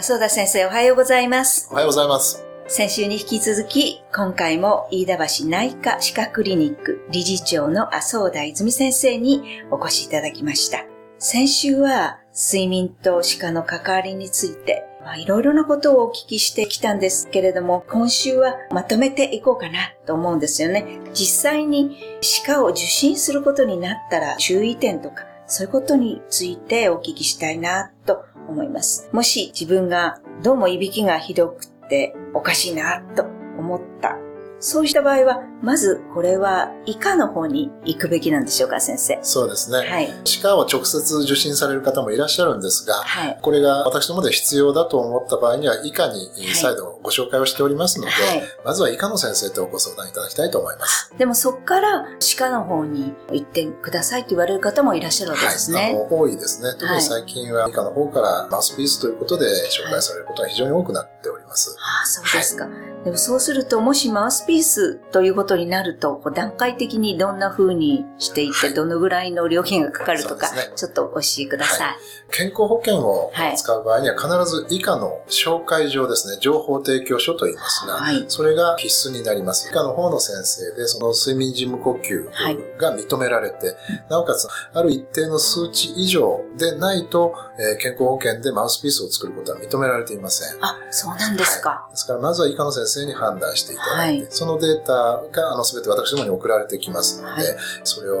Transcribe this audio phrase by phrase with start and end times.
[0.00, 1.68] 浅田先生おはようございます。
[1.70, 2.42] おはようございます。
[2.68, 10.86] 先週に引き続き、今回も飯田橋内科歯科クリニック理事長の麻生田泉先生にお越しいただきました。
[11.18, 21.00] 先週は睡眠と歯科の関わりについて、まあ、いろいろなことをお聞きしてきたんですけれども、今週はまとめていこうかなと思うんですよね。
[21.12, 29.08] 実際に歯科を受診することになったら注意点とか、そういうことについてお聞きしたいなと思います。
[29.12, 33.24] もし自分がどうもいびきがひどくておかしいなと
[33.58, 34.16] 思った。
[34.60, 39.18] そうした場合は、まずこれは以下の方に行くべきなんでしょうか、先生。
[39.22, 39.78] そうですね。
[39.78, 40.12] はい。
[40.24, 43.38] 歯科を直接受診される方もいらっしゃるんですが、はい。
[43.40, 48.42] これが私どもで必要だと思った場合には、以下にい再度ご紹介をしておりますので、はい。
[48.64, 51.12] まずは以下の先生とご相談いただきたいと思います。
[51.16, 56.74] でもそこから歯科の方に行ってくださいと言われる方もいらっしゃるわけですはい、多いですね。
[56.78, 61.39] 特に最近は以下の方からマウスピースということで紹介されることが非常に多くなっております。
[61.52, 62.68] ああ、そうですか。
[63.04, 71.96] でもそうすると、もしマウスピースということになると、こう段階的にどんな風にしていって、はいどのぐらいの料金がかかるとか、ねちょっとお教えください。
[72.30, 79.68] 健康保険をはい使う場合には必ず以下の紹介状ですね、情報提供書と言いますが、はいそれが必須になります。
[79.70, 83.76] 以下の方の先生で、その睡眠時無呼吸はいが認められて、
[84.10, 90.58] なおかつ、ある一定の数値以上でないと、えー健康保険でマウスピースを作ることは認められていません。
[90.62, 91.86] あ、そうなんですか？
[91.90, 98.16] ですから、まずは以下の先生に判断していただいて、はいそのデータが、あの、すべて私どもに送られてきますので、はいそれを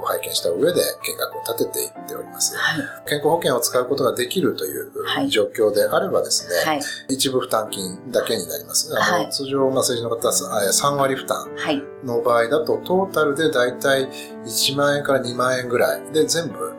[0.00, 2.56] お拝見した上で計画を立てていっております。
[2.56, 2.84] はい。
[3.06, 6.80] 健康保険を使うことができるというはい状況であればですね、はい。
[7.08, 8.90] 一部負担金だけになります。
[8.96, 11.82] あのはい通常、まあ、政治の方は3割負担はい。
[12.04, 14.08] の場合だと、トータルでだいたい
[14.46, 16.69] 1万円から2万円ぐらいで全部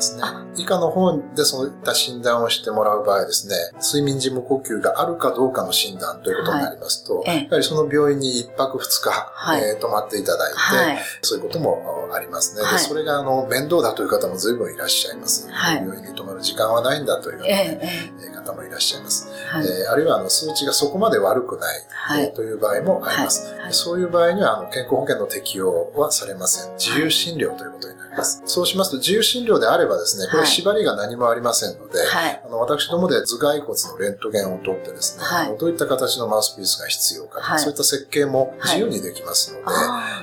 [0.00, 0.46] ますねあ。
[0.56, 10.98] 以下の方でそういった診断をしてもらう場合ですね、睡眠時無呼吸があるかどうかの診断ということになりますと、はいええやはりその病院に1泊2日、はいえー泊まっていただいて、はい。
[11.22, 12.62] そういうこともありますね。
[12.62, 15.48] はいでそれがあの面倒だという方も随分いらっしゃいます。
[15.50, 19.28] はい病院に泊まる時間はないんだというようえな、え、ええ方もいらっしゃいます。
[19.54, 19.56] え。
[19.58, 19.66] はい。
[19.66, 23.52] えーあるいはあの数値がそこまで悪くない、はいえーという場合もあります。
[23.52, 26.72] はいはいそういう場合にはあの健康保険の適用はされません。
[26.76, 28.42] 自由診療ということになります。
[28.44, 32.42] そうしますと自由診療であればですね、これはい縛りが何もありませんので、はい。
[32.44, 35.24] あの私どもで頭蓋骨のレントゲンを取ってですね、
[35.58, 39.64] どういった形のマウスピースが必要か、はいそういった設計も自由にできますので、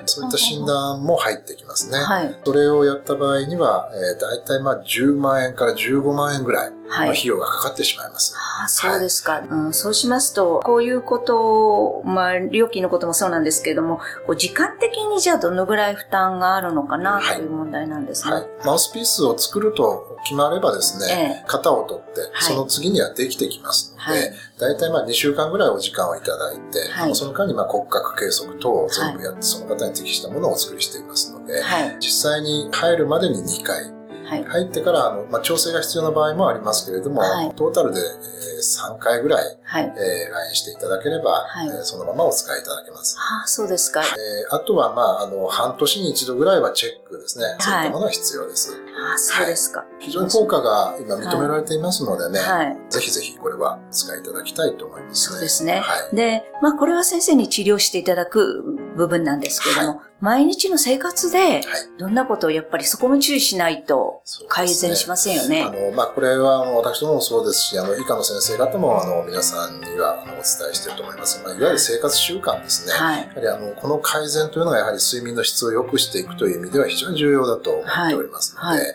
[0.08, 2.00] そういった診断も入ってきますね。
[2.00, 2.36] はい。
[2.44, 6.72] それをやった場合には、えー、大体まあ10万円から15万円ぐらい
[7.02, 7.18] のはい。
[7.18, 8.34] 費用がかかってしまいます。
[8.36, 9.74] ああ、そうですか、うん。
[9.74, 18.34] そうしますと、こういうことを、まあ、料金のこともそうなんですけれども、こう時間的にじゃあどのぐらい負担があるのかなはいという問題なんですね。
[18.34, 18.48] はい。
[18.66, 31.98] マウスピースを作ると決まればですね、え型を取って、はいその次にはできてきますので、はい大体まあ2週間ぐらいお時間をいただいて、はいその間にまあ骨格計測等を全部やって、その方に適したものをお作りしていますので、はい。
[32.00, 33.97] 実際に入るまでに2回、
[34.28, 34.44] はい。
[34.44, 39.84] 入ってからあの、まあ、調整が必要な場合もありますけれども、はいトータルで、えー3回ぐらい、はい。
[39.84, 43.18] えー来院していただければ、はいえーそのままお使いいただけます。
[43.20, 44.02] ああ、そうですか。
[44.02, 47.46] えーあとは、まあ、あの、半年に一度ぐらいはチェックですね。
[47.60, 48.72] そういったものが必要です。
[49.10, 49.86] ああ、そうですか。
[50.00, 52.78] 非常に効果が今認められていますのでね、はい。
[52.90, 55.34] ぜひぜひこれはお使いいただきたいと思います、ね。
[55.34, 55.80] そうですね。
[55.80, 56.16] はい。
[56.16, 58.64] で、まあこれは先生に治療していただく
[58.96, 61.64] 部分なんですけれども、毎日の生活ではい。
[62.00, 65.64] どんなことをやっぱりそこも注意しないと改善しませんよあね。
[65.64, 71.42] の、まあ、これは、私どももそうですし、あの、以下の先生方も、あの、皆さんには、あの、お伝えしていると思います。
[71.44, 72.94] まあ、いわゆる生活習慣ですね。
[72.94, 73.22] はい。
[73.22, 78.94] やはりあの、この改善というのはやはり睡眠の質を良くしていくという意味では非常に重要だと思っておりますので、はいは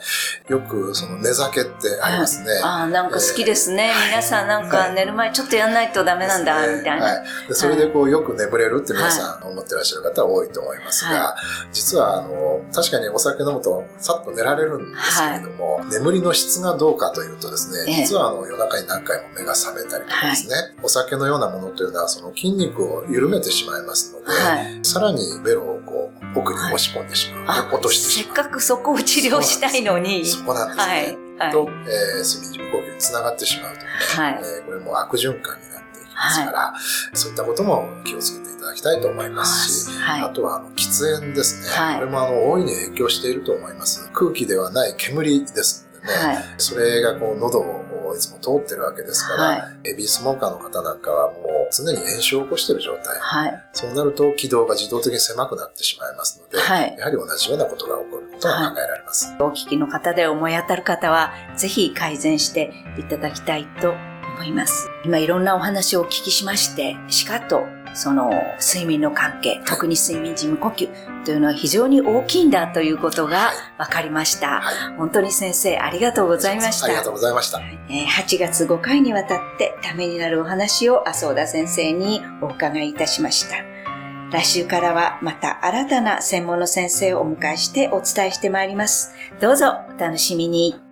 [0.48, 2.46] よくその寝酒ってありますね。
[2.62, 3.90] ああ、なんか好きですね。
[3.90, 7.06] はい皆さんなんか寝る前ちょっとやんないとダメなんだ、みたいな。
[7.06, 11.36] はい、でそれでこうよく眠れるって皆さん思ってらっしゃる方は多いと思いますが、は
[11.72, 24.84] 実はあの確かにお酒飲むとさっと寝られるんですけれども、眠りの質がどうかというとですね、ええ実はあの夜中に何回も目が覚めたりとかですね、お酒のようなものというのはその筋肉を緩めてしまいますので、はい。
[24.84, 28.36] さらにベロをこう奥に押し込んでしまう、あ落としてしまう。
[28.36, 30.24] せっかくそこを治療したいのに。
[30.26, 30.94] そこなんですね。
[30.94, 31.18] はい。
[31.38, 31.52] はい。
[31.52, 33.88] と、えー睡眠呼吸につながってしまうというね、
[34.24, 36.74] はいえーこれも悪循環になっていきますから、
[37.14, 44.10] そういったことも気をつけてだきたいと思いますし、はいあとはあの喫煙ですね、はいこれもあの大いに影響していると思います。
[44.12, 46.36] 空気ではない煙ですのでね、はい。
[46.58, 53.18] それがこう喉をいつも通ってるわけですから、はいヘビースモーカーの方なんかはもう常に炎症を起こしている状態。
[53.20, 53.64] はい。
[53.72, 59.34] そうなると気道が自動的に狭くなってしまいますので、はいやはり同じようなことが起こることが考えられます。
[59.40, 64.88] お聞きの方で思い当たる方は、ぜひ改善していただきたいと思思います。
[65.04, 68.30] 今いろんなお話をお聞きしまして、歯科とその
[68.60, 70.88] 睡眠の関係、特に睡眠時無呼吸
[71.24, 74.60] というのは非常に大きいんだということが分かりました。
[74.60, 74.96] はい。
[74.96, 76.86] 本当に先生ありがとうございました。
[76.86, 77.60] ありがとうございました。
[77.88, 83.56] えー8月5回にわたってためになるお話を麻生田先生にお伺いいたしました。
[84.32, 89.12] 来週からはまた新たな専門の先生をお迎えしてお伝えしてまいります。
[89.40, 90.91] どうぞお楽しみに。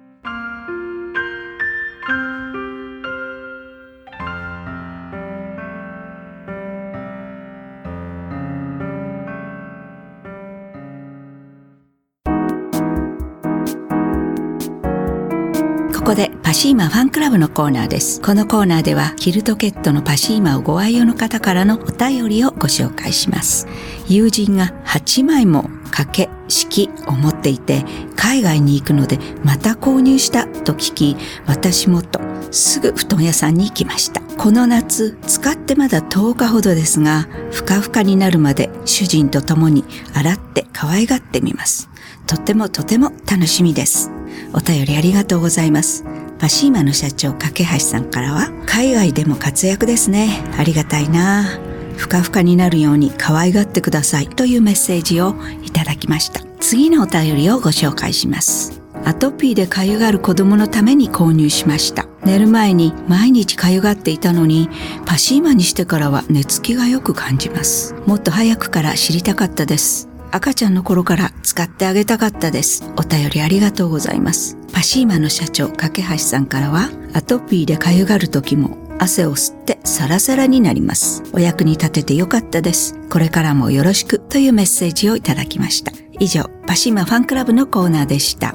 [16.01, 18.23] ここでパシーマファンクラブのコーナーです。
[18.23, 23.69] このコーナーではキルトケットのパシーマをご愛用の方からのお便りをご紹介します。
[24.09, 27.85] 友人が8枚も掛け式を持っていて
[28.17, 31.17] 海外に行くのでまた購入したと聞き
[31.47, 32.19] 私もと
[32.51, 34.23] すぐ布団屋さんに行きました。
[34.39, 41.90] この夏使ってまだ10日ほどですがふかふかになるまで主人と共に洗って可愛がってみます。
[42.27, 44.11] とてもとても楽しみです。
[44.53, 46.05] お便りありがとうございます。
[46.39, 50.43] パシーマの社長、架橋さんからは、海外でも活躍ですね。
[50.57, 51.59] ありがたいな
[51.97, 56.41] ふかふかになるように可愛がってくださいというメッセージをいただきました。
[56.59, 58.81] 次のお便りをご紹介します。
[59.05, 62.07] アトピーでかゆがる子供のために購入しました。
[62.25, 64.69] 寝る前に毎日かゆがっていたのに、
[65.05, 67.95] パシーマにしてからは寝つきがよく感じます。
[68.07, 70.10] もっと早くから知りたかったです。
[70.33, 72.85] 赤ちゃんの頃から使ってあげたかったです。
[72.97, 74.57] お便りありがとうございます。
[74.73, 81.23] パシーマの社長、架橋さんからは、アトピーでかゆがる時も汗を吸ってサラサラになります。
[81.33, 82.95] お役に立ててよかったです。
[83.09, 85.93] これからもよろしくというメッセージをいただきました。
[86.19, 88.55] 以上、パシーマファンクラブのコーナーでした。